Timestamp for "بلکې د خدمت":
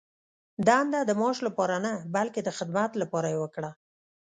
2.15-2.91